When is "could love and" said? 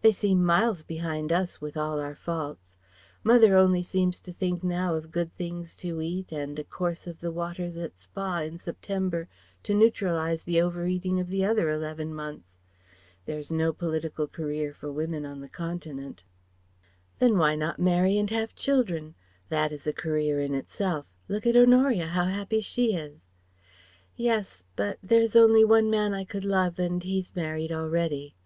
26.24-27.02